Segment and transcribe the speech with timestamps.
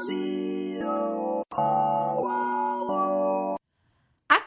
[0.00, 0.04] ッ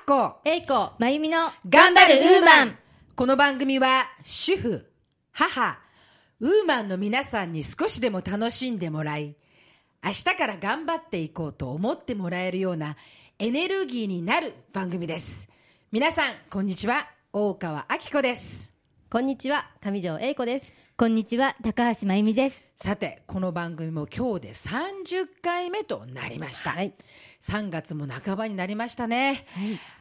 [0.08, 2.77] コえいこまゆみの頑張るウーマン
[3.17, 4.89] この番組は主婦、
[5.33, 5.77] 母、
[6.39, 9.35] ウーマンの皆さんに少しでも楽しんでもらい、
[10.01, 12.95] 明日から頑張っていこうと思ってもらえるような
[13.38, 15.49] エネルギーになる番組です。
[15.91, 17.09] 皆さん、こんにちは。
[17.33, 18.73] 大川明子です。
[19.09, 22.73] こんにちは上条えいこですこんにちは高橋まゆみです。
[22.75, 26.73] さて、この番組も今日で30回目となりました。
[26.73, 26.93] はい。
[27.41, 29.48] 3月も半ばになりましたね。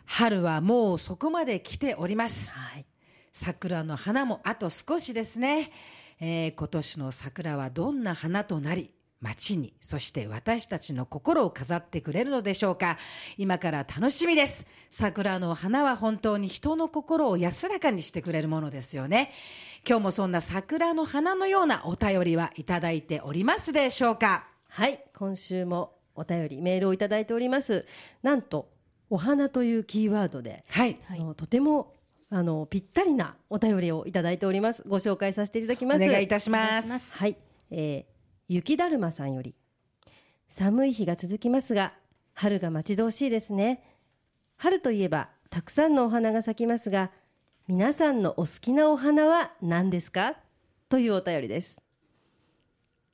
[0.05, 2.53] 春はもうそこまで来ております。
[2.53, 2.85] はい。
[3.33, 5.73] 桜の花もあと少しですね、
[6.21, 8.93] えー今年の桜はどんな花となり
[9.23, 12.99] 街にそして私たちの心を飾ってくれるのでしょうか。
[13.39, 14.67] 今から楽しみです。
[14.91, 19.33] 桜の花は本当に人の心を安らかにしてくれるものですよね
[19.89, 24.47] 今日もそんな桜の花のようなお便りはいただいておりますでしょうか？
[24.69, 27.87] はい今週もお便りメールをいただいております。
[28.23, 28.69] なんと
[29.09, 30.99] お花というキーワードで、はい。
[31.09, 31.95] あのとても
[32.29, 34.85] あのぴったりなお便りをいただいております。
[34.87, 36.01] ご紹介させていただきおます。
[36.01, 37.19] 願いいたします。
[37.19, 37.37] はい、
[37.71, 38.13] えー、
[38.49, 39.55] 雪だるまさんより
[40.51, 41.95] 寒い日が続きますが
[42.35, 43.83] 春が待ち遠しいですね。
[44.57, 47.11] 春といえばたくさんのお花が咲きますが
[47.69, 50.35] 皆さんのお好きなお花は何ですか？
[50.89, 51.79] というお便りです。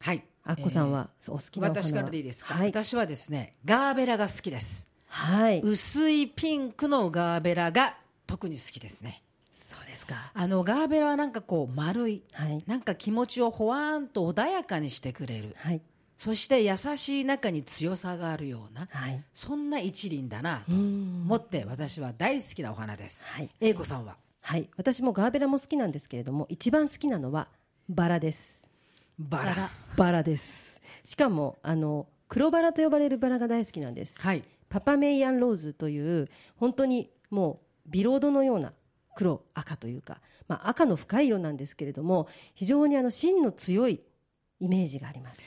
[0.01, 0.25] はい。
[0.45, 1.85] あっこさんは、そうお好きなお花は？
[1.85, 4.89] 私からでいいですか、はい、私はですねガーベラが好きです。
[5.09, 9.23] はい、薄いピンクのガーベラが特に好きですね。
[9.53, 10.33] そうですか。
[10.33, 12.23] あのガーベラはなんかこう丸い。
[12.33, 12.65] はい。
[12.67, 15.55] なんか気持ちをほわーんと穏やかにしてくれる。
[15.59, 15.83] はい。
[16.17, 19.23] そして優しい中に強さがあるようなはい。
[19.35, 21.25] そんな一輪だなうとん。
[21.27, 23.27] 思って私は大好きなお花です。
[23.27, 23.51] はい。
[23.61, 24.17] 英子さんは？
[24.47, 24.71] はい。
[24.77, 27.49] 私もガーベラも好きなんですけれども一番好きなのは
[27.89, 28.63] バラです。
[29.19, 29.71] バラ。
[29.97, 30.81] バラです。
[31.05, 34.15] しかもあの黒バラと呼ばれるバラが大好きなんです。
[34.21, 34.45] はい。
[34.69, 38.73] パパメイアンローズという本当にもうビロードのような
[39.17, 44.01] 黒赤というか、まあ、赤の深い色なんですけれども非常にあの芯の強い
[44.61, 45.43] イメージがあります。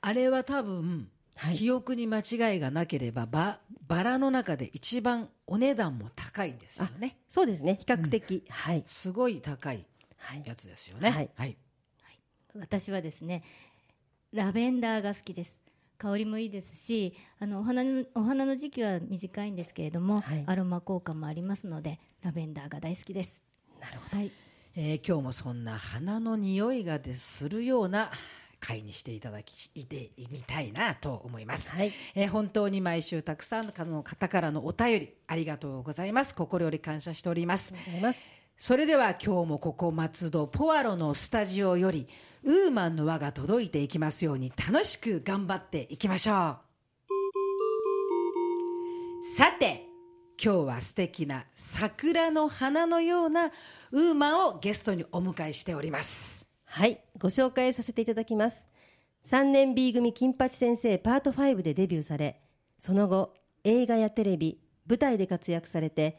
[0.00, 1.54] あれは多分、はい。
[1.54, 7.18] 記憶に間違いがなければババラの中で一番お値段も高いんですよね。
[7.28, 7.76] そうですね。
[7.80, 8.84] 比較的、はい。
[8.86, 9.84] すごい高い。
[10.44, 11.10] やつですよね。
[11.10, 11.30] はい。
[11.34, 11.56] はい、
[12.56, 13.42] 私はですね
[14.32, 15.58] ラベンダーが好きです。
[15.98, 20.44] 香りもいいですしあのお花のお花の時期は短いんですけれども、はい。
[20.46, 23.42] アロマ効果もありますのでラベンダーが大好きです。
[23.80, 24.30] なるほど、はい、
[24.76, 28.12] えー今日もそんな花の匂いがでするような
[28.60, 31.92] 会にしていただきいてみたいなと思います、はい。
[32.14, 36.34] えー本当に毎週たくさんの方からのお便りありがとうございます。
[36.34, 37.74] 心より感謝しております。
[38.56, 42.06] それでは今日もここ松戸ポアロのスタジオより
[42.44, 46.70] ウーマンの輪が届いていきますように楽しく頑張っていきましょう。
[49.36, 49.86] さて
[50.42, 53.52] 今日は素敵な桜の花のような
[53.92, 58.68] ウーマンをゲストにお迎えしておりますはいご紹介させていただきます。
[59.26, 62.40] 3年 B 組金八先生パート5でデビューされ
[62.78, 66.18] その後映画やテレビ舞台で活躍されて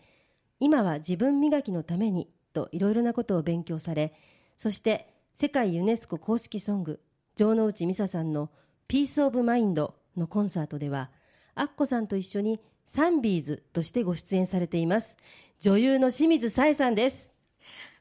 [0.59, 4.13] 今は自分磨きのためにといろいろなことを勉強され
[4.57, 6.99] そして世界ユネスコ公式ソング
[7.35, 8.51] 城之内美沙さんの
[8.89, 11.11] 「ピース・オブ・マインド」のコンサートでは
[11.55, 15.15] アッコさんと一緒にサンビーズとしてご出演されています。
[15.61, 17.30] 女優の清水紗恵さんです。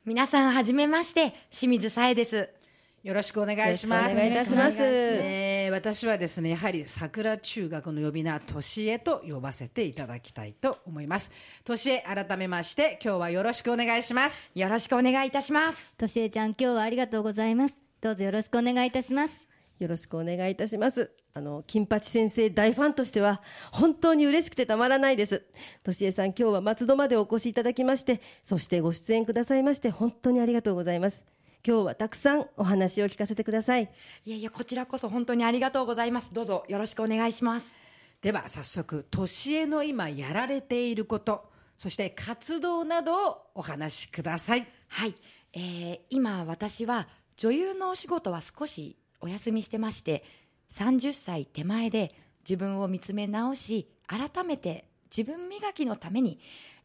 [0.04, 2.48] 皆さんはじめまして清水さえです
[3.02, 4.12] よろしくお願いします。
[4.12, 11.30] お願いいたしますえー私はですね、やはり桜中学の呼び名、としえと呼ばせていただきたいと思います。
[11.64, 14.50] としえ、改めまして、今日はよろしくお願いします。
[14.54, 19.46] よろしくお願いいたしますとしえちゃん今日はありがとうございますどうぞよろしくお願いいたします
[19.78, 21.10] よろしくお願いいたします。
[21.32, 23.40] あの、金八先生大ファンとしては、
[23.72, 25.44] 本当に嬉しくてたまらないです。
[25.84, 31.26] としえさん、今日は松戸までお越しいただきまして、そしてご出演くださいまして、本当にありがとうございます。
[31.66, 33.90] 今日はたくさんお話を聞かせてください。
[34.24, 37.76] いやいやこちらこそ本当にありがとうございますどうぞよろしくお願いします
[38.22, 44.66] では、早速、としえの今やられていること、そして活動などをお話しください。
[44.88, 45.14] はい、
[45.52, 50.24] えー今私は女優のお仕事は少しお休みしてまして
[50.72, 52.14] 30歳手前で
[52.48, 54.86] 自分を見つめ直し改めて
[55.16, 56.38] 自分磨きのために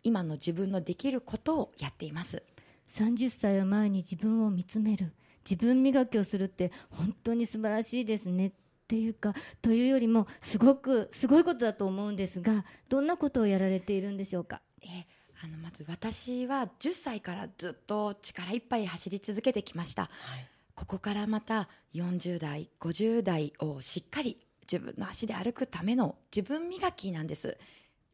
[0.04, 2.44] 今の自分のできることをやっています。
[2.90, 5.14] 30歳を前に自分を見つめる。
[5.50, 8.52] 自分磨きをするって本当に素晴らしいですねっ
[8.88, 14.62] ていうかというよりもすごくすごいことだと思うんですがどんなことをやられているんでしょうか？
[14.82, 14.90] えー
[15.44, 20.10] あのまず私は10歳からずっと力いっぱい走り続けてきました、
[20.76, 24.38] ここからまた40代50代をしっかり
[24.70, 27.58] 自分の足で歩くための自分磨きなんです。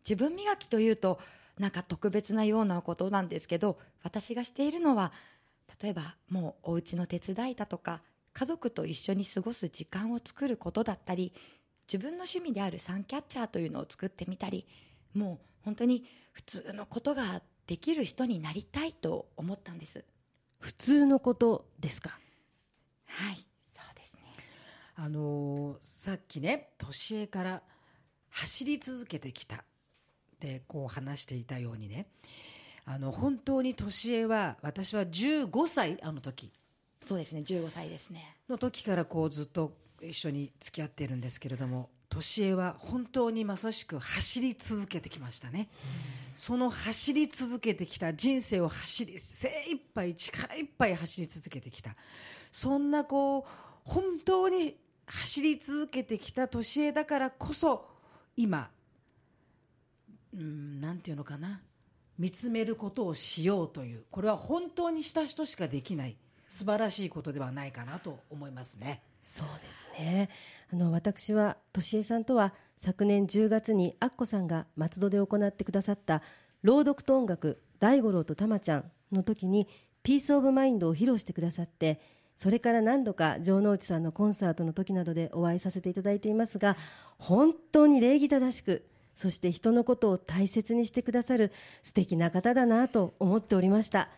[0.07, 1.19] 自分磨きというと
[1.57, 5.11] なんか特別なようなことなんですけど私がしているのは
[5.81, 8.01] 例えばもうお家の手伝いだとか
[8.33, 11.33] 家族と一緒に過ごす時間を作ることだったり
[11.87, 14.65] 自分の趣味であるサンキャッチャーというのを作ってみたり
[15.13, 20.03] もう本当に普通のことができる人になりたいと思ったんです。
[20.59, 22.17] 普通のことですか？
[23.17, 23.35] はい
[23.73, 24.21] そうですね。
[24.95, 27.61] あのーさっきね年恵から
[28.29, 29.57] 走り続けてきた。
[29.57, 29.59] っ
[30.41, 32.07] てこう話していたようにね。
[32.85, 36.51] あの本当に年恵は私は15歳あの時。
[37.01, 38.35] そうですね15歳ですね。
[38.49, 45.69] の時からこうずっと一緒に付き合っているんですけれども年恵は本当にまさしく走り続けてきましたね、
[46.35, 51.95] その走り続けてきた人生を走り精一杯力いっぱい走り続けてきた。
[52.51, 53.49] そんなこう
[53.85, 54.75] 本当に
[55.05, 57.87] 走り続けてきた年恵だからこそ
[58.35, 58.69] 今
[60.33, 61.61] うんなんていうのかな。
[62.19, 64.03] 見つめることをしようという。
[64.11, 66.17] これは本当にした人しかできない。
[66.47, 69.01] 素晴らしいことではないかなと思いますね。
[69.21, 70.29] そうですね。
[70.73, 76.21] あの私はとしえさんとは昨年10月にアッコさんが松戸で行ってくださった
[76.63, 79.67] 朗読と音楽大五郎とたまちゃんの時に
[80.01, 81.99] Peace of Mind を披露してくださって
[82.37, 86.77] それから何度か城之内さんのコンサートの時などでお会いさせていただいていますが
[87.19, 91.51] 本当に礼儀正しくそして人のことを大切にしてくださる
[91.83, 94.09] 素敵な方だなと思っておりました。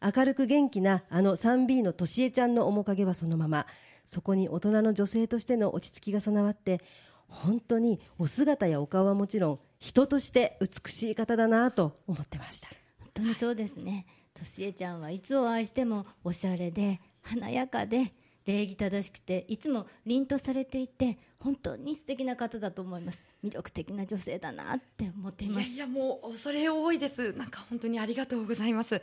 [0.00, 3.66] 明るく元気なあの 3B のとしえちゃんの面影はそのまま。
[4.06, 6.80] そこに大人の女性としての落ち着きが備わって
[7.28, 12.68] 本当にお姿やお顔はもちろん人として美しい方だなと思ってました
[13.00, 14.06] 本当にそうですね。
[14.34, 18.12] としえちゃんはいつお会いしてもおしゃれで華やかで
[18.44, 23.24] 礼儀正しくていつも凛とされていて本当に素敵な方だと思います。
[23.42, 25.68] 魅力的な女性だなって思っています。
[25.68, 29.00] いやいやもう恐れ多いですなんか本当にありがとうございます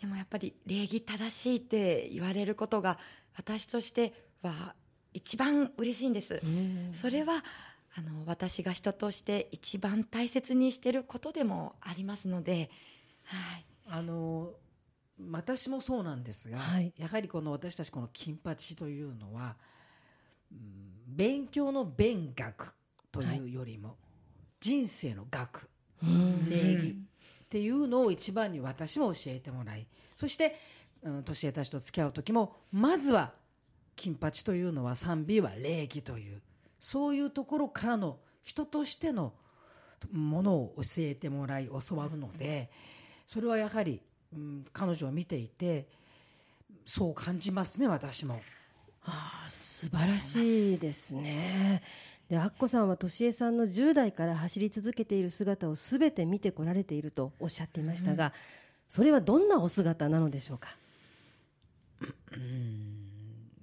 [0.00, 2.98] でもやっぱり礼儀正しいって言われることが
[3.36, 4.12] 私として
[4.42, 4.74] は
[5.14, 6.42] 一番嬉しいんです。
[6.92, 7.44] それは
[7.94, 12.70] あの私が人として一番大切にしてることでもありますので、
[13.24, 14.50] はい、あの
[15.30, 16.92] 私もそうなんですが、はい。
[16.96, 19.56] やはりこの私たちこの金八というのは、
[20.50, 22.74] うん勉強の勉学
[23.10, 23.96] というよりも、
[24.60, 25.68] 人生の学。
[26.48, 26.96] 礼儀
[27.52, 30.56] っていうのを一番に私も教えてもらいそして、
[31.02, 33.34] うん、年上たちと付き合う時もまずは
[33.94, 36.40] 金八というのは 3B は礼儀という
[36.78, 39.34] そういうところからの人としての
[40.10, 42.70] ものを教えてもらい教わるので
[43.26, 44.00] それはやはり、
[44.34, 45.86] うん、彼女を見ていて
[46.86, 48.40] そう感じますね私も。
[49.04, 51.82] ああ素晴らしいですね。
[52.32, 58.32] でアッコさんはとしえさんの10代から走り続けている姿をすべて見てこられているとおっしゃっていましたが、
[58.88, 60.70] それはどんなお姿なのでしょうか？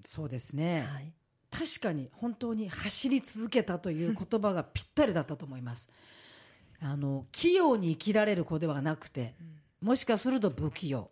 [0.05, 1.11] そうですね、はい、
[1.49, 5.89] 確かに本当に走り続けたという言葉がぴったりだったと思います。
[6.79, 9.33] あの器用に生きられる子ではなくて、
[9.81, 11.09] もしかすると不器用。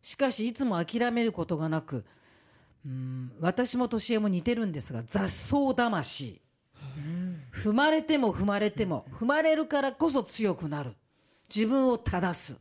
[0.00, 2.06] しかしいつも諦めることがなく、
[2.86, 6.40] うん私も年恵も似てるんですが雑草魂、
[7.54, 10.94] 踏まれても踏まれても踏まれるからこそ強くなる。
[11.54, 12.58] 自分を正す。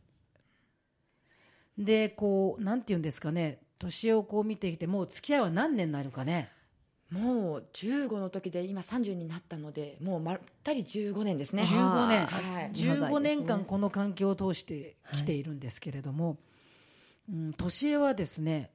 [1.77, 3.59] でこうなんて言うんですかね。
[3.79, 6.51] 年恵をこう見てきてもう付き合いは何年になるかね。
[7.09, 11.63] もう15の時で今30になったのでもうまったり15年ですね。
[11.63, 12.71] 15年、はい。
[12.71, 16.37] 15年間この関係を通してきているんですけれども、
[17.31, 18.71] うん、年恵はですね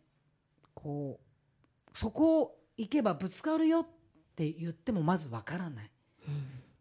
[0.75, 3.87] こうそこを行けばぶつかるよっ
[4.37, 5.91] て言ってもまずわからない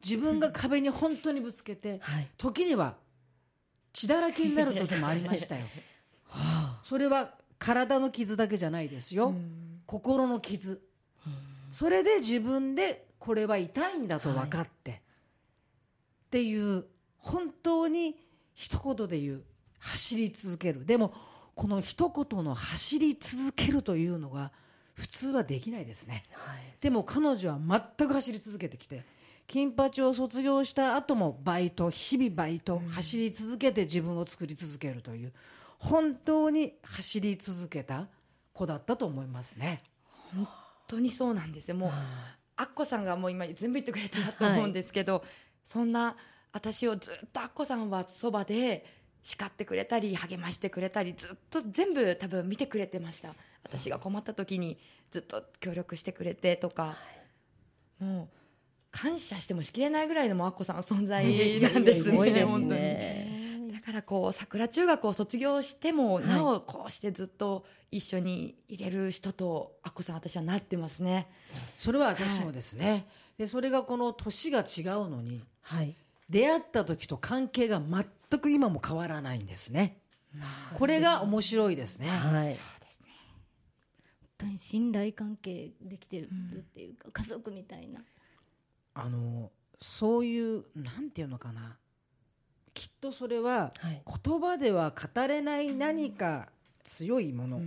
[0.04, 2.96] 自分が壁に本当にぶつけて はい、時には
[3.94, 5.66] 血だらけになる時もありましたよ。
[6.84, 9.34] それは体の傷だけじゃないですよ、
[9.86, 10.82] 心の傷。
[11.72, 16.86] それで自分でこれは痛いんだと分かって、っていう
[17.18, 18.20] 本当に
[18.54, 19.44] 一言で言う
[19.80, 20.86] 走り続ける。
[20.86, 21.14] でも
[21.56, 24.52] この一言の走り続けるというのが
[24.94, 26.24] 普通はできないですね。
[26.32, 27.60] はい、でも彼女は
[27.98, 29.04] 全く走り続けてきて
[29.48, 35.34] 金八を卒業した後もバイト日々バイト、走り続けて自分を作り続けるという
[35.80, 38.08] 本当に走り続けた
[38.54, 39.84] 子だったと思いますね。
[40.36, 40.48] 本
[40.88, 41.76] 当にそうなんですよ。
[41.76, 41.92] もう
[42.58, 45.24] アッコさんがもう今全部言ってくれたなと思うんですけど、
[45.64, 46.18] そんな
[46.52, 48.86] 私をずっとアッコさんはそばで
[49.22, 53.34] 叱ってくれたり励ましてくれたりずっと全部多分見てくれてました。
[53.64, 54.78] 私が困った時に
[55.12, 56.98] ずっと協力してくれてとか、
[58.00, 58.37] もう
[59.02, 61.24] 感謝してもしきれないぐらいのもうアッコさんの存在
[61.62, 62.10] なんですね。
[62.10, 63.70] すごいです本当にね。
[63.72, 71.28] だからこう桜中学を卒業しても、はいなおこうしてずっと一緒にいれる人とアッコさん私はなってますね。
[71.78, 73.06] それは私もですね、
[73.38, 75.96] でそれがこの年が違うのにはい。
[76.30, 79.98] 出会った時と関係が全く今も変わらないんですね
[80.74, 82.56] これが面白いですねはい。
[82.56, 82.60] 本
[84.40, 88.02] 当に信頼関係できてるっていうか、家族みたいな
[89.00, 91.78] あのそういうなんていうのかな。
[92.74, 94.02] きっとそれははい。
[94.24, 96.50] 言葉では語れない何か
[96.84, 97.62] 強いもの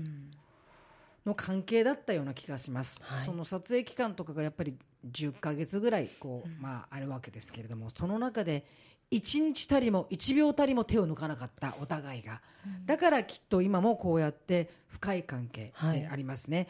[1.27, 3.21] の関係だったような気がします、はい。
[3.21, 4.77] その撮影期間とかがやっぱり
[5.09, 8.65] 10ヶ月ぐらいこう、まあ、あるわけですけれどもその中で
[9.11, 12.41] 1日たりも1秒たりも手を抜かなかったお互いが、
[12.87, 16.69] だからきっと今もこうやって深い関係でありますね、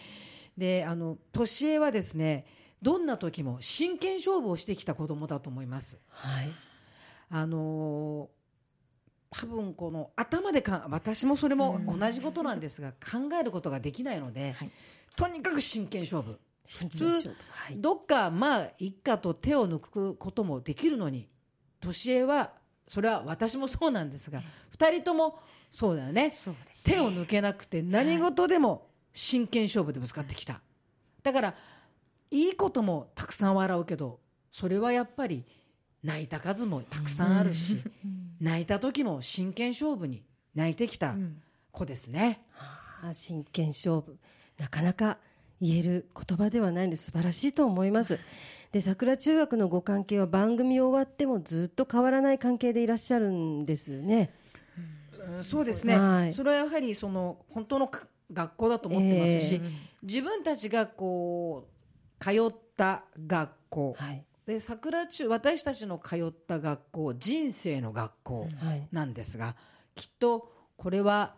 [0.57, 2.47] であの年恵はですね
[2.83, 5.99] どんな時も真剣勝負をしてきた子供だと思います。
[6.09, 6.51] はい。
[7.31, 8.41] あのー
[9.33, 14.71] 多分この頭でか私もそれも同じことなんですが、考えることができないので、はい。
[15.15, 16.39] とにかく真剣勝負。
[16.67, 17.77] 普通はい。
[17.77, 21.29] どっかまあ一家と手を抜くこともできるのに
[21.81, 22.53] 年恵は
[22.89, 24.43] それは私もそうなんですが
[24.77, 25.39] 2人とも
[25.71, 26.33] そうだよね。
[26.33, 30.61] そうです手を抜けなくて何事でも真剣勝負でぶつかってきた、
[31.23, 31.55] だから
[32.31, 34.21] いいこともたくさん笑うけど
[34.53, 35.45] それはやっぱり
[36.03, 37.83] 泣いた数もたくさんあるし、
[38.41, 40.23] 泣いた時も真剣勝負に
[40.55, 41.15] 泣いてきた
[41.73, 44.17] 子ですね、あー真剣勝負。
[44.59, 45.19] なかなか
[45.61, 48.19] 言える言葉ではないので素晴らしいと思います。
[48.73, 54.33] で桜中学のご関係は番組終わってもずっと変わらない関係でいらっしゃるんですね。
[55.29, 55.45] うん。
[55.45, 56.33] そうですね、はい。
[56.33, 59.71] それはやはりその本当のか学校だと思ってますし、え。
[60.03, 61.80] 自分たちがこう
[62.21, 64.25] 通った学校、はい。
[64.47, 68.89] で桜中私たちの通った学校人生の学校はい。
[68.93, 69.57] なんですが、
[69.95, 71.35] きっとこれは、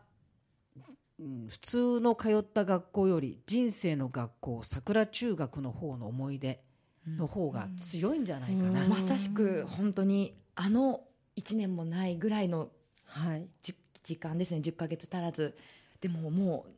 [1.19, 6.61] うん普通の通った学校より人生の学校桜中学の方の思い出
[7.07, 8.89] の方が強いんじゃないかな、うん。
[8.89, 11.03] まさしく本当にあの
[11.37, 12.71] 1年もないぐらいの
[13.05, 13.47] はい。
[13.63, 14.61] じ時間ですね。
[14.61, 15.57] 10ヶ月足らず。
[16.01, 16.73] でももう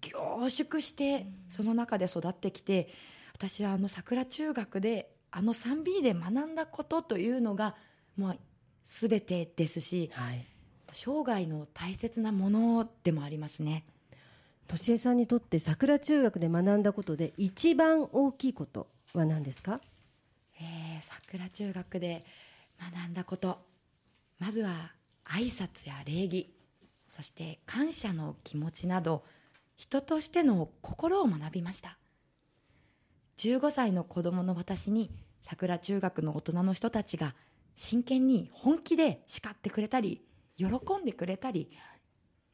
[0.00, 2.88] 凝縮してその中で育ってきて
[3.34, 7.74] 私はあの桜中学であの 3B で学んだことというのが
[8.16, 8.38] もう
[8.84, 10.46] 全てですしはい。
[10.92, 13.84] 生涯の大切なものでもありますね。
[14.68, 19.80] としえさんにとって桜中学で学んだことで一番大きいことは何ですか？
[20.60, 22.24] えー桜中学で
[22.80, 23.58] 学んだこと。
[24.38, 24.92] まずは
[25.24, 26.54] 挨拶や礼儀。
[27.08, 29.24] そして感謝の気持ちなど
[29.76, 31.96] 人としての心を学びました
[33.38, 35.10] 15歳の子供の私に
[35.42, 37.34] 桜中学の大人の人たちが
[37.76, 40.22] 真剣に本気で叱ってくれたり
[40.56, 41.70] 喜んでくれたり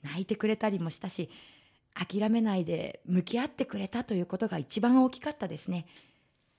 [0.03, 1.31] 泣いてくれたりもしたし
[1.95, 5.87] 諦めないで向き合ってくれたということが一番大きかったですね。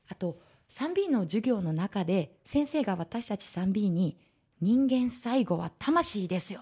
[0.10, 4.18] あと 3B の授業の中で先生が私たち 3B に
[4.62, 6.62] 「人間最後は魂ですよ」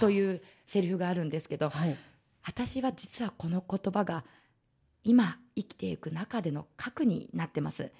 [0.00, 1.96] というセリフがあるんですけどはい。
[2.46, 4.24] 私は実はこの言葉が
[5.04, 7.92] 今生きていく中での核になってます。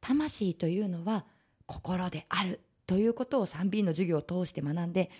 [0.00, 1.26] 魂というのは
[1.66, 5.10] 心であるということを 3B の授業を通して学んで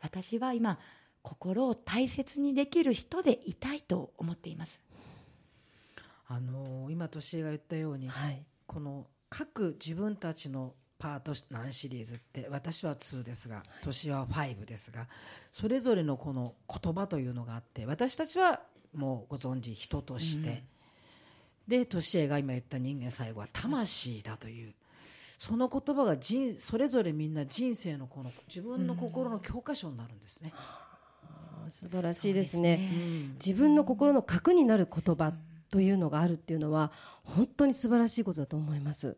[0.00, 0.78] 私は今
[1.22, 4.80] 心を大切にできる人でいたいと思っています。
[6.28, 8.44] あのー今年が言ったように、はい。
[8.66, 15.08] この各自分たちのパート何シリーズって私は2ですが年は5ですが
[15.52, 18.60] それぞれのこの言葉というのがあって私たちは
[18.94, 20.64] もうご存知人として、
[21.66, 24.74] で年恵が今言った人間最後は魂だという。
[25.38, 30.52] その言葉が人それぞれみんな人生のこの自分の心の教科書になるんですね。
[30.54, 32.90] あー素晴らしいですね。
[32.92, 33.32] うん。
[33.34, 35.34] 自分の心の核になる言葉
[35.70, 36.92] というのがあるっていうのは
[37.24, 39.16] 本当に素晴らしいことだと思います。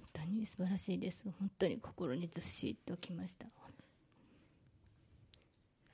[0.00, 1.24] 本当に素晴らしいです。
[1.38, 3.46] 本当に心にずっしりときました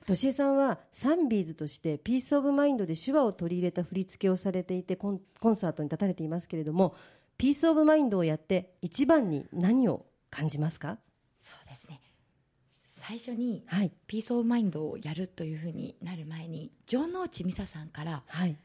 [0.05, 6.95] としえさんはサンビーズとしてピース・オブ・マインドで手話を取り入れた振り付けをされていてコンコンサートに立たれていますけれども
[7.37, 10.97] ピース・オブ・マインドをやって一番に何を感じますか？
[11.41, 11.99] そうですね。
[12.83, 13.91] 最初にはい。
[14.07, 18.55] ピース・オブ・マインドをやるというふうになる前に城之内美沙さんからはい。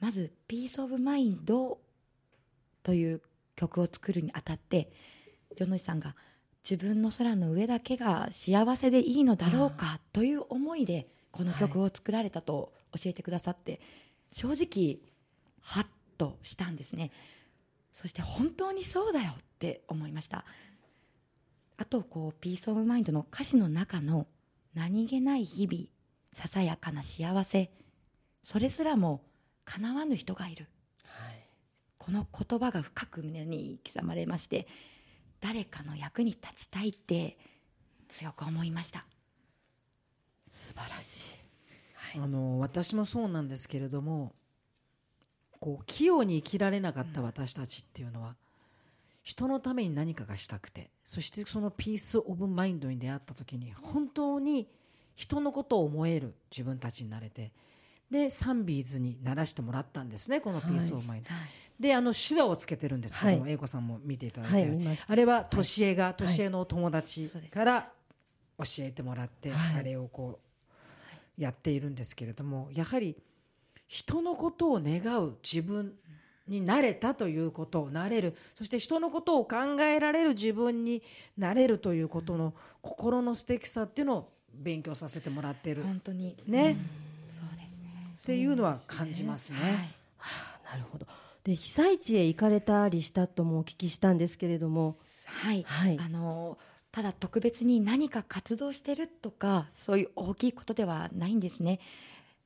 [0.00, 1.78] まず「ピース・オブ・マインド」
[2.82, 3.22] という
[3.56, 4.90] 曲を作るにあたって
[5.54, 6.16] 城之内さんが
[6.68, 13.80] 自分の空の上だけが幸せでいいのだろうかという思いでこの曲を作られたと教えてくださって
[14.32, 14.98] 正直
[15.60, 17.10] ハッとしたんですね。
[17.92, 20.44] そして本当にそうだよって思いました。
[21.76, 24.26] あとこうピース・オブ・マインドの歌詞の中の
[24.74, 25.84] 何気ない日々
[26.32, 27.70] ささやかな幸せ
[28.42, 29.22] それすらも
[29.64, 30.68] 叶わぬ人がいる。
[31.04, 31.46] はい。
[31.98, 34.66] この言葉が深く胸に刻まれまして
[35.44, 37.36] 誰かの役に立ちたいって
[38.08, 39.04] 強く思いました。
[40.46, 41.34] 素晴らし
[42.14, 42.18] い。
[42.18, 44.34] あの私もそうなんですけれども
[45.60, 48.36] こう器用に生きられなかった私たちっていうのは
[49.22, 54.66] 人のために何かがしたくてそしてそのピース・オブ・マインドに出会った時に本当に
[55.14, 57.52] 人のことを思える自分たちになれて
[58.10, 61.30] でサンビーズにならしてもらったんですねこのピース・オブ・マインド、
[61.78, 63.52] であの手話をつけてるんですけども、はい。
[63.52, 67.88] 英子さんも見ていただいて、はいあれは年恵が年恵のお友達から
[68.58, 69.80] 教えてもらって、はい。
[69.80, 70.38] あれをこ
[71.38, 73.16] うやっているんですけれどもやはり
[73.88, 75.94] 人のことを願う自分
[76.46, 81.02] になれたということをなれるそして人のことを考えられる自分に
[81.36, 85.82] なれるということの心の素敵さっていうのを勉強させてもらっている。
[85.82, 86.24] 本当に。
[86.26, 86.36] ね。
[86.36, 87.03] そうですね
[88.24, 89.94] っていうのは感じますね。
[90.16, 91.06] はあなるほど。
[91.44, 94.96] で被災地へ行かれたりしたともお聞きしたんですけれども。
[95.26, 95.98] はい、はい。
[96.00, 96.56] あの
[96.90, 101.80] ただ特別に何か活動してるとかそういう大きいことではないんですね。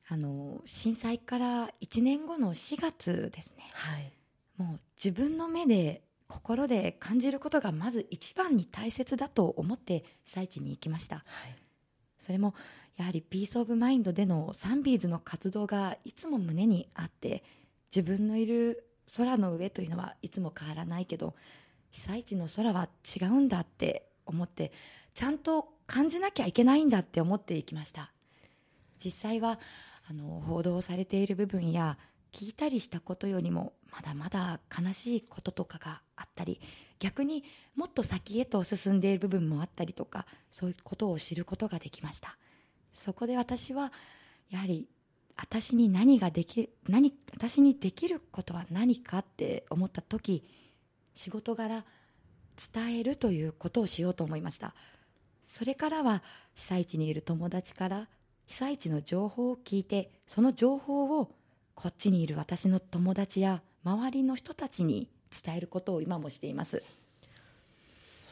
[0.09, 3.69] あの震災から1年後の4月ですね。
[3.73, 4.13] はい。
[4.57, 11.17] もう自分の目で心で感じることがまず一番に大切だと思って被災地に行きました。
[11.17, 11.25] はい。
[12.19, 12.55] それも
[12.99, 17.45] やはりピース・オブ・マインドでのサンビーズの活動がいつも胸にあって
[17.95, 18.85] 自分のいる
[19.17, 21.35] 空の上というのはいつも変わらないけど
[21.91, 24.73] 被災地の空は違うんだって思って
[25.15, 28.13] ちゃんと感じなきゃいけないんだって思っていきました。
[29.03, 29.59] 実際は
[30.11, 31.99] あの報道されている部分や
[32.33, 36.61] 聞いたりしたことよりもまだまだ悲しいこととかがあったり
[36.99, 37.45] 逆に
[37.77, 42.37] もっと先へと進んでいる部分もあったりとかそういうことを知ることができました。
[42.93, 43.93] そこで私は
[44.51, 44.89] やはり
[45.37, 50.45] 私に何ができ何私にできることは何かって思った時
[51.15, 51.85] 仕事柄
[52.75, 54.75] 伝えるということをしようと思いました。
[55.47, 56.23] それからは
[56.55, 58.09] 被災地にいる友達から
[58.47, 61.31] 被災地の情報を聞いてその情報を
[61.75, 66.83] こっちにいる私の友達や周りの人たちに伝えることを今もしています。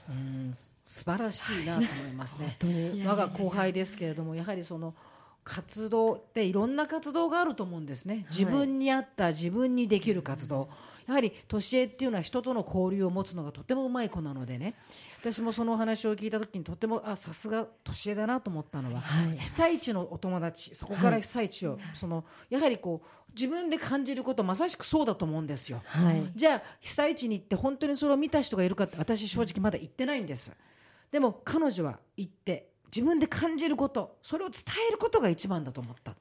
[0.09, 2.57] うん素晴らしいなと思いますね。
[3.05, 4.95] 我が後輩ですけれどもやはりその
[5.47, 8.27] 活動っていろんな活動があると思うんですね。
[8.31, 10.69] 自分に合った自分にできる活動、
[11.07, 14.75] やはり年恵っていうのは人との交流を持つのがとてもうまい子なのでね。
[15.21, 19.37] 私もそのお話を聞いた時にとてもあさすが年恵だなと思ったのは、はい。
[19.37, 25.81] 被災地のお友達そこから被災地を、そのやはりこう自分で感じることまさしくそうだと思うんですよ。
[25.85, 26.29] はい。
[26.35, 30.53] じゃあ被災地に行って本当にそれを見た人がいるかって私正直まだ行ってないんです。
[31.13, 36.15] でも彼女は行って自分で感じることそれを伝えることが一番だと思った。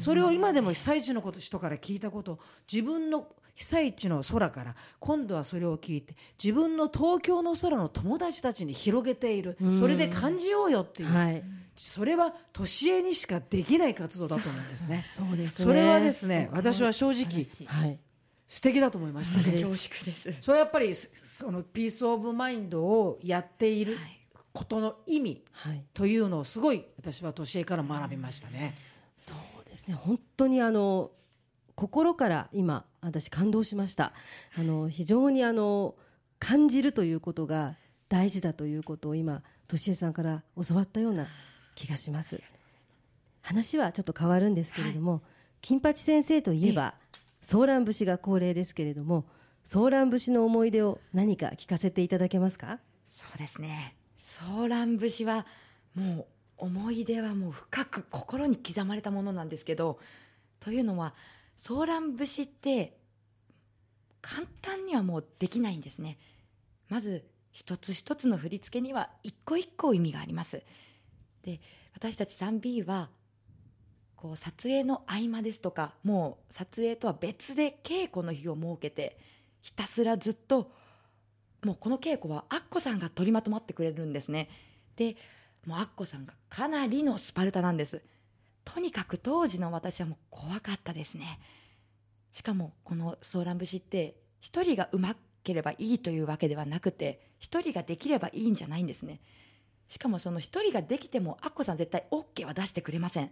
[0.00, 2.38] それを今でも被災地のこと人から聞いたことを
[2.70, 9.56] 自分の被災地の空から今度はそれを聞いて自分の東京の空の友達たちに広げている。
[9.78, 11.42] それで感じようよっていう、はい。
[11.76, 15.02] それは年恵にしかできない活動だと思うんですね。
[15.06, 15.64] そうですね。
[15.66, 17.98] それはですね私は正直はい。
[18.46, 19.52] 素敵だと思いましたね。
[19.52, 20.34] 恐縮です。
[20.40, 23.96] それはやっぱりそそのピース・オブ・マインドをやっている
[24.54, 25.84] ことの意味はい。
[25.92, 28.74] というのをすごい私は年恵から学びましたね。
[29.18, 29.94] そうですね。
[29.94, 31.10] 本当にあの
[31.74, 34.12] 心から今私感動しました。
[34.56, 35.96] あの非常にあの
[36.38, 37.76] 感じるということが
[38.08, 41.26] 大事だということを今としえさんから教わったような
[41.74, 42.40] 気がします。
[43.42, 45.22] 話はちょっと変わるんですけれども、
[45.60, 46.94] 金八先生といえば
[47.42, 49.26] ソーラン節が恒例ですけれども
[49.64, 52.78] ソーラン節の思い出を何か聞かせていただけますか？
[53.10, 53.96] そうですね
[54.34, 55.46] ソーラン節は
[55.94, 60.00] もう思い出はもう深く心に刻まれたものなんですけど
[60.58, 61.14] というのは
[61.54, 62.96] ソーラン節って
[64.20, 66.18] 簡単にはもうできないんですね。
[66.88, 70.64] まず一つ一つの振り付けには一個一個意味があります。
[71.44, 71.60] で
[71.94, 73.10] 私たち 3B は
[74.16, 79.16] こう撮影の合間ですとかもう撮影とは別で稽古の日を設けて
[79.60, 80.72] ひたすらずっと
[81.64, 84.48] もうこの稽古はアッコさんが取りまとまってくれるんですね。
[84.96, 85.16] で
[85.66, 88.02] もうアッコさんがかなりのスパルタなんです。
[88.64, 91.40] とにかく当時の私はもう怖かったですね。
[92.32, 99.20] しかもこのソーラン節って一人がうまければいいというわけではなくて一人ができればいいんじゃないんですね。
[99.88, 103.30] しかもその一人ができてもアッコさん絶対 OK は出してくれません。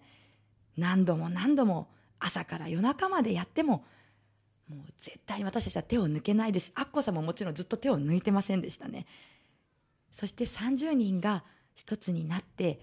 [0.77, 3.85] 何度も何度も朝から夜中までやっても
[4.73, 6.73] もう絶対に私たちは手を抜けないです。
[6.75, 9.07] アッコさんももちろんずっと手を抜いてませんでしたね。
[10.11, 12.81] そして30人が一つになって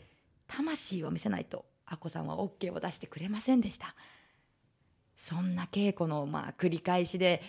[0.47, 3.95] 魂を見せないとアッコさんは OK を出してくれませんでした。
[5.15, 7.41] そんな稽古のまあ繰り返しで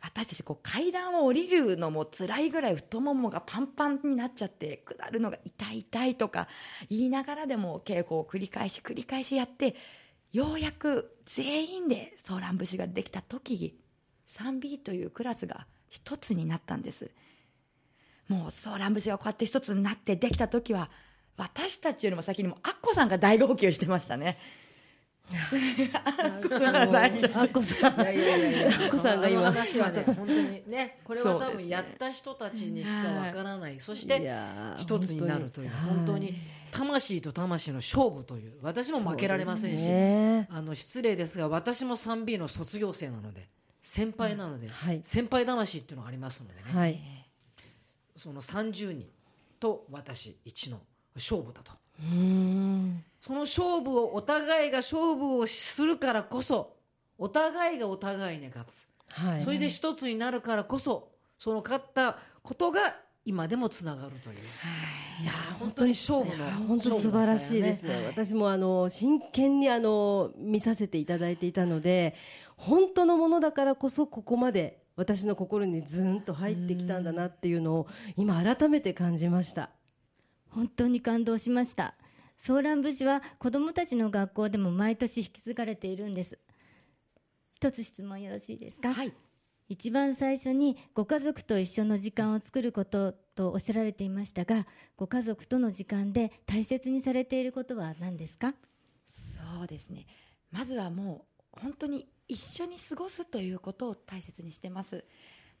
[0.00, 6.48] 私たちこう階段を降りるのも辛いぐらい太ももがパンパンになっちゃって下るのが痛い痛いとか
[6.90, 9.76] 言いながらでも稽古を繰り返し繰り返しやって
[10.32, 13.78] ようやく全員でソーラン節ができた時
[14.28, 17.10] 3B というクラスが一つになったんです。
[18.28, 20.90] もうソーラン節がこうやって一つになってできた時は
[21.36, 24.38] 私たちよりも先にもアッコさんが大号泣してましたね。
[25.36, 25.38] ア
[27.44, 27.62] ッコ
[28.98, 29.20] さん。
[29.20, 34.30] が今話はね、本当にね、これは多分やった人たちにしかわからない、そしいて
[34.76, 36.34] 一つになるという、本当に
[36.70, 43.48] 魂と魂の勝負という、私も負けられませんし、ねあの失礼ですが、私も 3B の卒業生なので、
[43.82, 47.00] 先輩なので、はい先輩魂っていうのがありますのでね、はい
[48.16, 49.06] その30人
[49.58, 50.80] と私1の
[51.14, 51.72] 勝負だと。
[52.00, 53.04] うーん。
[53.20, 56.74] その勝負をお互いが勝負をするからこそ
[57.18, 59.40] お互いがお互いに勝つ、はい。
[59.40, 65.24] それで一つになるからこそその勝ったことが今でもつながるという、い。
[65.24, 67.82] やー本当に勝負の本当素晴らしいです。
[67.82, 72.16] ね勝負だったよ私もあの真剣にあの見させていただいていたので
[72.56, 79.70] 本当のものだからこそここまで私の心にズンと入ってきたんだなっていうのを今改めて感じました
[80.54, 81.94] 本当に感動しました。
[82.38, 86.38] ソーラン節は子どもたちの学校でも毎年引き継がれているんです。
[87.52, 89.12] 一つ質問よろしいですか、はい。
[89.68, 98.54] 一番最初にご家族と一緒の時間を作ることとおっしゃられていましたがご家族との時間で大切にされていることは何ですか？
[99.06, 100.06] そうですね。
[100.50, 101.24] まずはも
[101.56, 105.04] う本当に一緒に過ごすということを大切にしてます。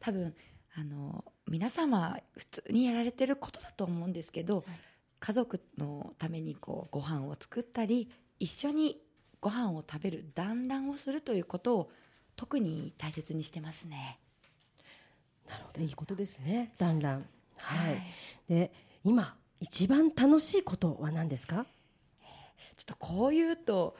[0.00, 0.34] 多分
[0.74, 4.64] あの皆様普通にやられてることだと思うんですけど、
[5.20, 9.00] 家族のためにこうご飯を作ったり一緒に
[9.40, 11.90] ご飯を食べる団らんをするということを
[12.36, 14.18] 特に大切にしてますね。
[15.48, 15.80] なるほど。
[15.82, 16.72] いいことですね。
[16.78, 17.26] 団らん。
[17.58, 18.02] はい、はい。
[18.48, 18.72] で
[19.04, 21.66] 今一番楽しいことは何ですか？
[22.76, 23.96] ちょっとこう言うと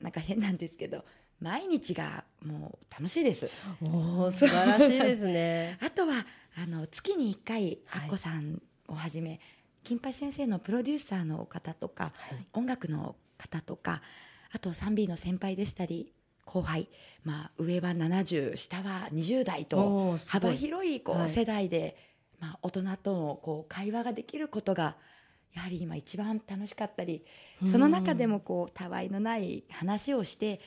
[0.00, 1.04] なんか変なんですけど
[1.40, 3.50] 毎日がもう楽しいです。
[3.82, 5.78] おお素晴らしいですね。
[5.84, 8.02] あとはあの月に1回はい。
[8.04, 9.40] アッコさんをはじめ、
[9.84, 12.46] 金八先生のプロデューサーの方とか、はい。
[12.54, 14.02] 音楽の方とか
[14.52, 16.12] あと 3B の先輩でしたり
[16.44, 16.88] 後輩、
[17.24, 21.28] まあ、上は70下は20代と幅広いこう、はい。
[21.28, 21.96] 世代で、
[22.38, 24.96] まあ、大人とのこう会話ができることが
[25.52, 27.24] やはり今一番楽しかったり
[27.70, 30.60] その中でもこうたわいのない話をして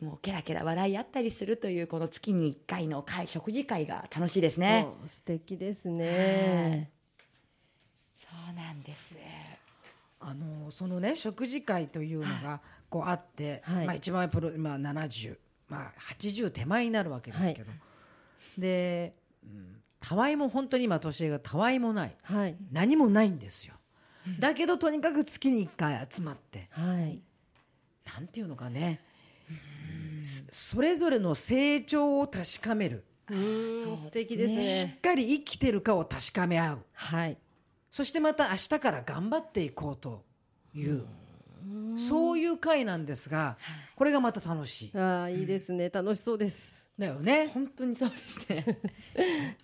[0.00, 4.86] もうケラケラ笑い合ったりするというこの月に1回の会食事会が楽しいですね。
[5.06, 6.90] 素敵ですね。
[8.18, 9.14] そうなんです。
[10.18, 13.86] あのそのね食事会というのがこうあって、はい。
[13.86, 15.36] まあ、一番プロ、まあ、70、
[15.68, 17.70] まあ、80手前になるわけですけど、
[18.58, 22.16] で、うん、たわいも本当に今年がたわいもない。
[22.22, 22.56] はい。
[22.72, 23.74] 何もないんですよ。
[24.40, 26.68] だけどとにかく月に1回集まって。
[26.70, 27.20] はい。
[28.12, 29.00] なんていうのかね
[30.22, 33.04] そそれぞれの成長を確かめる。
[33.28, 36.78] 素敵ですしねっかり生きてるかを確かめ合う。
[36.92, 37.38] はい。
[37.90, 40.24] そしてまた明日から頑張っていこうと
[40.74, 41.04] いう。
[41.96, 43.56] そういう会なんですが
[43.96, 44.98] これがまた楽しい。
[44.98, 45.90] ああいいですね。
[45.90, 46.86] 楽しそうです。
[46.98, 47.48] だよね。
[47.52, 48.64] 本当にそうですね。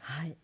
[0.00, 0.36] はい。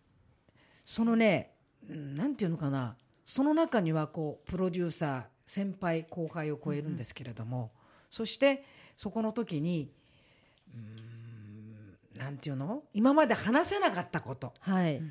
[0.83, 1.53] そのね
[1.89, 2.97] うんなんていうのかな。
[3.25, 7.71] その中にはこうプロデューサー先輩後輩を超えるんですけれども、
[8.09, 8.63] そして
[8.95, 9.91] そこの時に
[10.73, 12.83] うーんなんていうの？
[12.93, 14.53] 今まで話せなかったこと。
[14.59, 15.01] はい。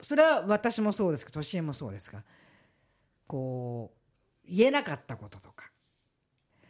[0.00, 2.22] それは私もそうですけど年恵もそうですが
[3.26, 3.92] こ
[4.46, 5.70] う言えなかったこととか。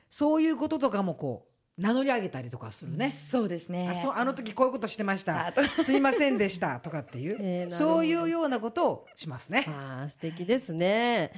[0.09, 1.47] そういうこととかもこ
[1.79, 3.89] う名乗り上げたりとかするね、そうですね。
[3.91, 5.53] あそうあの時こういうことしてました。
[5.85, 6.81] すいませんでした。
[6.81, 9.67] とかっていう、 えーそういうようなことをしますね。
[9.69, 11.33] ああ素敵ですね。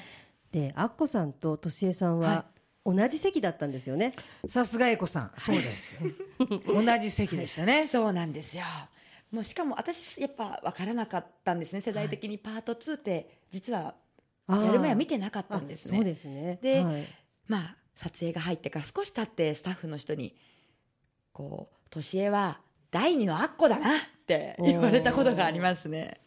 [0.52, 2.44] でアッコさんととしえさんは
[2.94, 4.14] 同じ席だったんですよね。
[4.46, 5.32] さすがエコさん。
[5.36, 5.98] そうです。
[6.66, 8.64] 同じ席でしたね、そうなんですよ。
[9.30, 11.82] もうしかも私やっぱ分からなかったんですね。
[11.82, 13.94] 世代的にパート2って実は
[14.48, 15.98] やる前は見てなかったんですね。
[15.98, 16.58] あそうですね。
[16.62, 17.06] ではい。
[17.46, 20.34] まあ撮影が入ってから少し経ってスタッフの人に
[21.32, 26.20] こう「年恵は第二のアッコだな」って言われたことがありますね。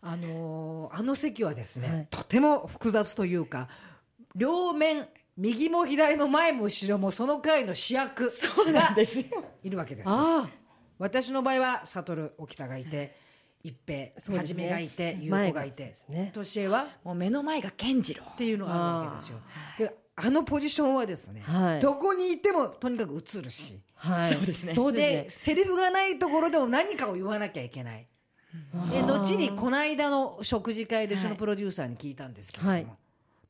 [0.00, 2.06] あのーあの席はですね、はい。
[2.10, 3.68] とても複雑というか
[4.34, 9.24] 両面右も左も前も後ろもその回の主役そうなんですよ。
[9.62, 10.10] いるわけです
[10.98, 13.16] 私の場合は悟沖田がいて
[13.64, 16.30] 一平はじめがいて優子がいてですね。
[16.34, 18.24] 年恵はもう目の前が健次郎。
[18.24, 19.38] っていうのがあるわけですよ。
[19.78, 21.80] であのポジションはですね、はい。
[21.80, 24.32] どこにいてもとにかく映るし、はい。
[24.32, 24.74] そうですね。
[24.74, 28.06] そうでですセリフがないところでも何かを言わなきゃいけない。
[28.90, 32.86] で後にこの間の食事会でうちのプロデューサーに聞いたんですけれども、はい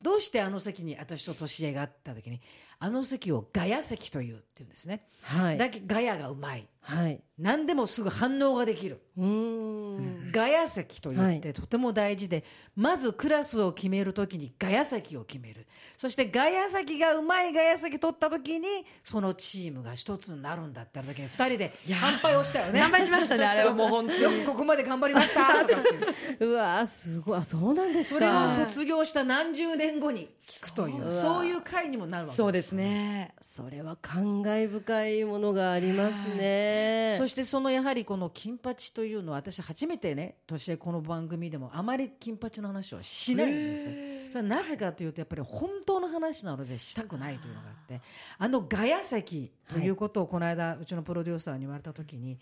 [0.03, 2.41] どうしてあの席に私と年恵があった時に
[2.83, 5.57] あの席をガヤ席というって言うんですね、はい。
[5.57, 6.67] だけガヤがうまい。
[6.81, 7.21] はい。
[7.39, 9.01] 何でもすぐ反応ができる。
[9.17, 10.31] うーん。
[10.33, 11.39] ガヤ席と言っはい。
[11.39, 12.43] てとても大事で、
[12.75, 15.65] まずクラスを決めるときにガヤ席を決める。
[15.97, 18.67] そしてガヤ席がうまいガヤ席取ったときに
[19.01, 22.81] そのチームが一つになるんだって時に2人で乾杯をしたよね。
[22.81, 24.21] 乾杯しましたねあれはもう 本当に。
[24.21, 25.41] よくここまで頑張りました
[26.45, 26.45] う。
[26.49, 26.51] う。
[26.51, 27.39] わーすごい。
[27.39, 28.19] あそうなんですか。
[28.19, 33.35] それを卒業した何十年後に聞くというそういう会にもなるわけそうですね。
[33.41, 37.15] それは感慨深いものがありますね。
[37.17, 43.83] そしてそのやはりこの金八というのは私初めてね年でこの番組でもあまり金八の話をしないんです。
[44.29, 48.01] それはなぜかというとやっぱり本当の話なのでしたくないというのがあって
[48.39, 52.39] あのガヤ席ということをこの間うちのプロデューサーに言われた時に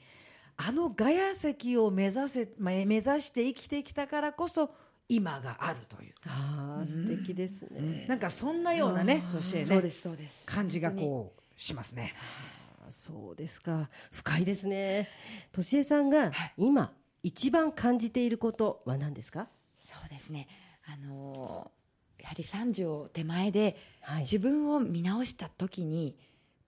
[0.56, 4.72] あのガヤ席を目指せまあ目指して生きてきたからこそ
[5.14, 6.14] 今があるという。
[6.28, 10.46] ああ素敵ですね、なんかそんなようなね年へねそうですそうです。
[10.46, 12.14] 感じがこうしますね。
[12.88, 13.90] あそうですか。
[14.12, 15.10] 深いですね。
[15.52, 16.94] としえさんが今
[17.24, 19.48] 一番感じていることは何ですか？
[19.80, 20.48] そうですね。
[20.86, 21.82] あのー
[22.24, 24.20] やはり30を手前ではい。
[24.22, 26.16] 自分を見直した時に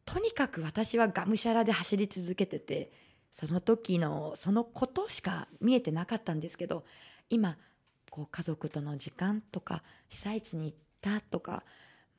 [0.04, 2.92] とにかく私はがむしゃらで走り続けてて
[3.30, 6.84] その時のそのことしか見えてなかったんですけど
[7.30, 7.58] 今
[8.14, 11.64] こう家族との時間とか被災地に行ったとか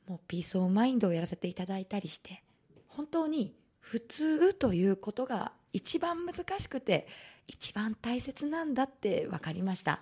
[0.09, 2.43] もう Peace of Mind をやらせていただいたりして
[2.89, 7.07] 本当に普通ということが一番難しくて
[7.47, 10.01] 一番大切なんだって分かりました。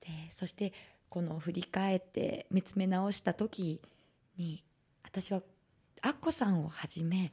[0.00, 0.72] でそして
[1.10, 3.82] この振り返って見つめ直した時
[4.38, 4.64] に
[5.04, 5.42] 私は
[6.00, 7.32] アッコさんをはじめ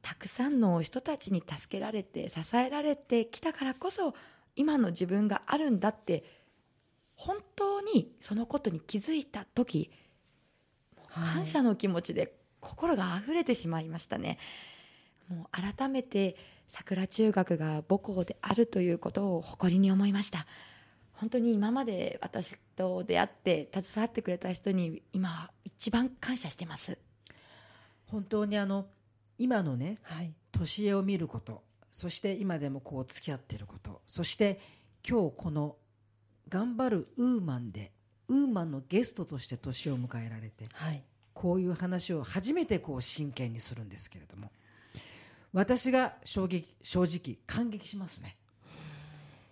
[0.00, 4.14] たくさんの人たちに助けられて支えられてきたからこそ
[4.54, 6.45] 今の自分があるんだって
[7.16, 9.90] 本当にそのことに気づいた時
[11.12, 14.38] 感謝の気持ちで心が溢れてしまいましたね。
[15.28, 16.36] もう改めて
[16.68, 20.46] 桜中学が母校であるということを誇りに思いました。
[21.12, 26.98] 本当に今まで私と出会って携わってくれた人に今一番感謝してます。
[28.06, 28.86] 本当にあの
[29.38, 34.60] 今のねはい年を見ることそして今でもこう付き合っていることそして
[35.08, 35.76] 今日この
[36.48, 37.92] 「頑張るウーマン」で
[38.28, 41.02] ウーマンのゲストとして年を迎えられてはい。
[41.34, 44.50] こういう話を初めてこう真剣にするんですけれども
[45.52, 48.36] 私が衝撃正直感激しますね。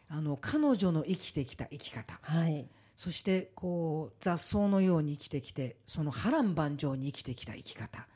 [0.08, 2.18] あの彼女の生きてきた生き方。
[2.22, 2.68] はい。
[2.96, 8.06] そしてこう雑草のように生きてきてその波乱万丈に生きてきた生き方。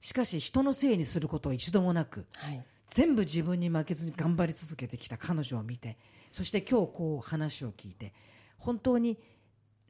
[0.00, 5.98] しかし人のせいにすることを一度もなくはい全部自分に負けずに頑張り続けてきた彼女を見て
[6.32, 8.12] そして今日こう話を聞いて
[8.58, 9.18] 本当に、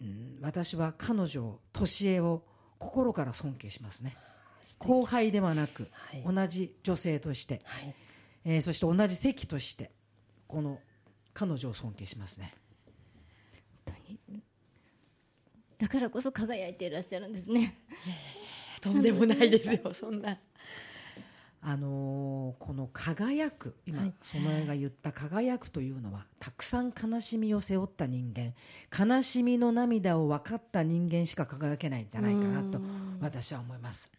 [0.00, 2.42] うん、私は彼女を年恵を
[2.78, 4.16] 心から尊敬しますね。
[4.78, 6.22] 後輩ではなく、はい。
[6.34, 7.94] 同じ女性として、はい。
[8.44, 9.90] えーそして同じ席として
[10.46, 10.78] この
[11.34, 12.54] 彼女を尊敬しますね。
[15.78, 17.76] だからこそ輝いていらっしゃるんですね。
[18.80, 20.38] とんでもないですよ、そんな。
[21.60, 28.54] あのーこの輝く今、はいその絵が言った輝くというのはたくさん悲しみを背負った人間
[29.16, 32.80] 悲しみの涙を分かった人間しか輝けないんじゃないかなと
[33.20, 34.10] 私は思います。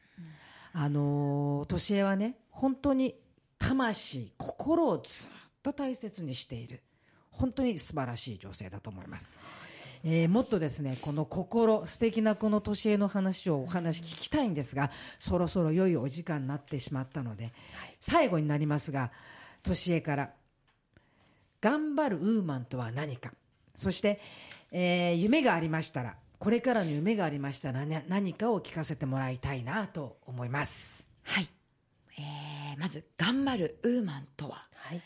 [0.73, 3.15] あのー年恵はね本当に
[3.57, 5.29] 魂心をずっ
[5.63, 6.81] と大切にしている
[7.31, 9.35] 本当に素晴らしい女性だと思います。
[10.03, 17.51] えーもっとですねこの心素敵なこの年恵の話をお話聞きたいんですがそろそろ良いお時間になってしまったので、
[17.99, 19.11] 最後になりますが
[19.63, 20.31] 年恵から
[21.61, 23.33] 「頑張るウーマンとは何か」
[23.75, 24.21] そして、
[24.71, 31.05] えー夢がありましたらこれからの夢がありましたら、ね、何かを聞かせてもらいたいなと思います。
[31.23, 31.47] はい。
[32.17, 35.01] えーまず、頑張るウーマンとは、はい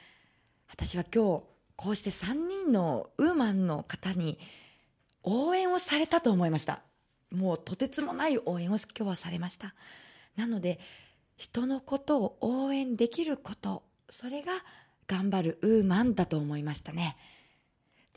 [0.69, 1.43] 私は今日、
[1.75, 4.39] こうして3人のウーマンの方に
[5.23, 6.81] 応援をされたと思いました。
[7.31, 9.73] もうとてつもない応援を今日はされました。
[10.35, 10.79] なので、
[11.35, 14.53] 人のことを応援できること、それが
[15.07, 17.17] 頑張るウーマンだと思いましたね。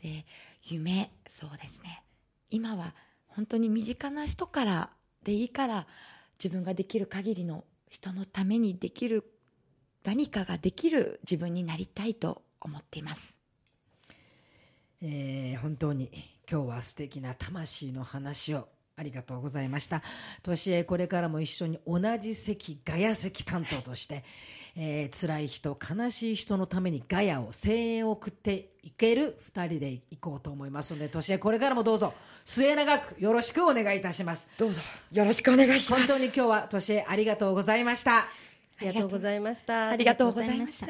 [0.01, 0.25] で、
[0.63, 2.03] 夢、そうですね。
[2.49, 2.93] 今は
[3.27, 4.89] 本当に身近な人から
[5.23, 5.87] でいいから
[6.41, 9.31] 自分ができる限りの人のためにできる
[10.03, 13.37] 何かができる自分になりたいと思っています。
[15.01, 16.09] えー本当に
[16.49, 20.01] 今日は素敵な魂の話をありがとうございました。
[20.41, 24.23] 年へこれからも一緒に同じ席、ガヤ席担当として、
[24.75, 32.13] えー辛い人、悲しい人のためにガヤを、声援を送っていける二人でいこうと思いますので、年へこれからもどうぞ
[32.45, 34.47] 末永くよろしくお願いいたします。
[34.57, 34.81] どうぞ
[35.11, 36.07] よろしくお願いします。
[36.07, 38.19] 本当に今日は年へありがとうございました。
[38.19, 38.27] あ
[38.81, 40.87] りがとうございましたありがとうございました。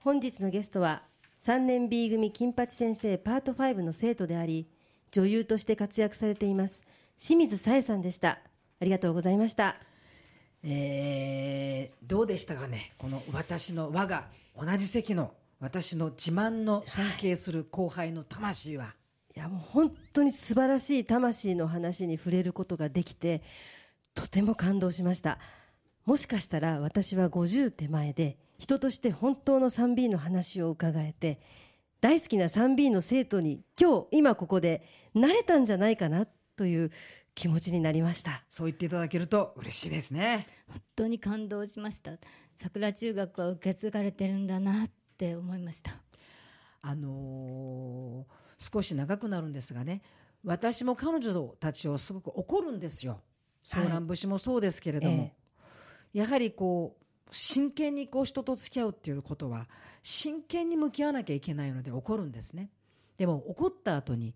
[0.00, 1.09] 本日のゲストは
[1.42, 4.68] 3年 B 組金八先生パート5の生徒であり
[5.10, 6.84] 女優として活躍されています
[7.16, 8.40] 清水さえさんでした。
[8.80, 9.76] ありがとうございました。
[10.62, 14.26] えーどうでしたかね、この私の我が
[14.60, 18.94] 同じ席の私の自慢の尊敬する後輩の魂は、
[19.36, 23.42] いやもう本当に素晴らしい魂の話に触れることができて
[24.14, 25.38] とても感動しました。
[26.04, 31.40] もしかしたら私は50手前で人として本当の 3B の話を伺えて
[32.02, 36.90] 大好きな 3B の生徒に今日今ここでなれたんじゃないかなという
[37.34, 38.44] 気持ちになりました。
[38.50, 40.46] そう言っていただけると嬉しいですね。
[40.68, 42.12] 本当に感動しました。
[42.54, 45.92] 桜中学は受け継がれてるんだなって思いました。
[46.82, 50.02] あのー少し長くなるんですがね、
[50.44, 53.22] 私も彼女たちをすごく怒るんですよ。
[53.62, 55.32] ソーラン節もそうですけれども、
[56.12, 56.99] やはりこう
[57.32, 59.68] 真剣にこう人と付き合うっていうことは
[60.02, 62.70] 真剣に向き合わなきゃいけないので怒るんですね。
[63.16, 64.34] でも怒った後に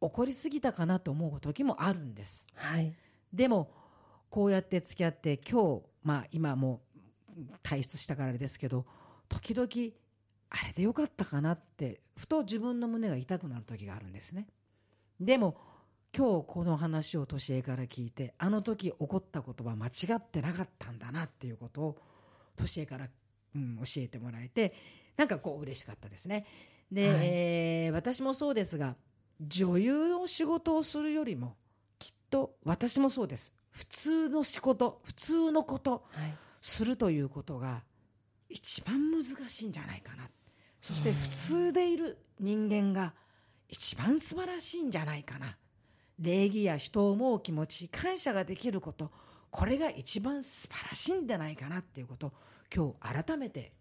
[0.00, 2.46] 怒りすぎたかなと思う時もあるんです。
[2.54, 2.94] はい
[3.32, 3.70] でも
[4.30, 6.80] こうやって付き合って今日まあ今も
[7.36, 8.86] う退出したからですけど
[9.28, 9.68] 時々
[10.50, 14.46] あれでよかったかなってふと自分の胸が痛くなる時があるんですね
[15.20, 15.56] でも
[16.16, 21.98] 今日この話を年恵から聞いてあの時起こったことは間違ってなかったんだなっていうことを
[22.58, 23.08] 年恵から、
[23.54, 24.74] うん、教えてもらえて
[25.16, 26.46] なんかこう嬉しかったですね。
[26.92, 27.18] で、はい。
[27.22, 28.96] えー私もそうですが
[29.40, 31.56] 女優の仕事をするよりも
[31.98, 33.52] きっと私もそうです。
[33.70, 36.34] 普通の仕事普通のことはい。
[36.60, 37.82] するということが
[38.48, 40.28] 一番難しいんじゃないかな。
[40.80, 43.14] そして普通でいる人間が
[43.68, 45.56] 一番素晴らしいんじゃないかな。
[46.18, 49.10] 礼儀や人を思う気持ち感謝ができること
[49.50, 52.32] これが一番素晴らしいんじゃないかなっていうことを
[52.74, 53.72] 今日改めて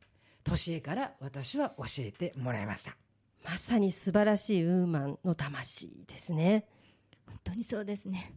[0.44, 2.96] 年恵から私は教えてもらいました。
[3.44, 6.66] まさに素晴らしいウーマンの魂ですね。
[7.26, 8.34] 本当にそうですね。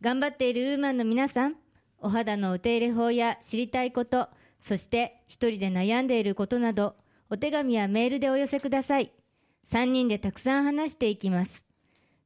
[0.00, 1.56] 頑張っているウーマンの皆さん
[1.98, 4.28] お肌のお手入れ法や知りたいこと
[4.60, 6.96] そして一人で悩んでいることなど
[7.30, 9.12] お手紙やメールでお寄せください。
[9.68, 11.66] 3人でたくさん話していきます。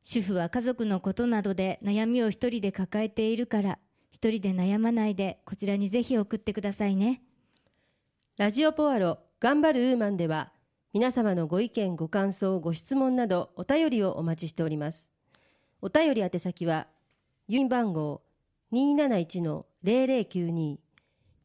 [0.05, 3.79] 主婦は家族のことなどで悩みを一人で抱えているから
[4.11, 7.23] 一人で悩まないでこちらにぜひ送ってくださいね。
[8.37, 10.53] ラジオポアロ頑張るウーマンでは
[10.93, 15.11] 皆様のご意見ご感想ご質問などお便りをお待ちしております。
[15.83, 16.87] お便り宛先は
[17.49, 18.23] 郵便番号
[18.73, 20.79] 271-0092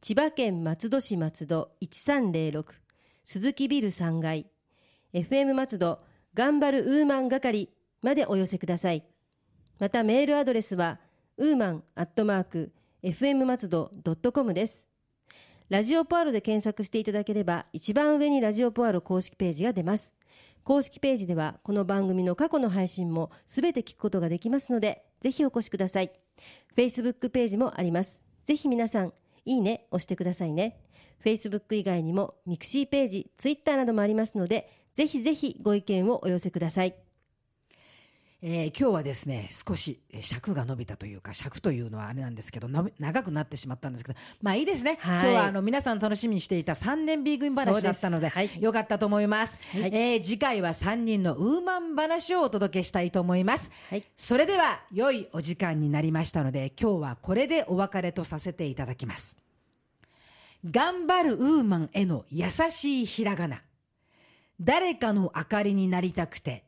[0.01, 2.65] 千葉県松戸市松戸1306
[3.23, 4.45] 鈴木ビル3階
[5.13, 5.99] FM 松戸
[6.33, 7.69] 頑張るウーマン係
[8.01, 9.03] までお寄せください。
[9.79, 10.99] またメールアドレスは
[11.37, 12.71] ウーマンアットマーク
[13.03, 13.91] FM 松戸
[14.31, 14.87] .com です。
[15.67, 20.13] ラジオポアロで検索していただければ一番上にラジオポアロ公式ページが出ます。
[20.63, 26.11] 公式ページではこの番組の過去の配信もすべて聞くことができますのでぜひお越しください。
[26.77, 28.23] Facebook ページもあります。
[28.45, 29.11] ぜひ皆さん
[29.43, 30.79] いいね押してくださいね。
[31.21, 36.95] Facebook 以外にもミクシーページ Twitter などもありますのでぜひぜひご意見をお寄せください。
[38.41, 45.19] えー今日はですね少しえー尺が伸びたというか尺というのはあれなんですけど長くなってしまったんですけどまあいいですね、はい。
[45.21, 48.61] 今日はあの皆さん楽しみにしていた3年 B 組話だったのでですはい。
[48.61, 49.81] よかったと思います、はい。
[49.93, 54.03] えー次回は3人のウーマン話をお届けしたいと思います、はい。
[54.17, 59.37] それでは良いお時間になりましたので今日はこれでお別れとさせていただきます。
[60.69, 63.61] 頑張るウーマンへの優しいひらがな。
[64.59, 66.64] 誰かの明かりになりたくて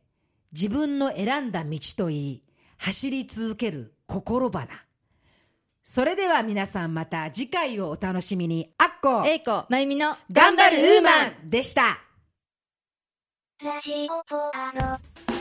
[0.51, 2.43] 自分の選んだ道といい
[2.77, 4.67] 走り続ける心花。
[5.83, 8.73] それでは皆さんまた次回をお楽しみに。
[8.77, 11.99] あっこえいこまゆみの頑張るウーマンでした。
[13.63, 14.71] ラジオポア
[15.31, 15.36] ロ。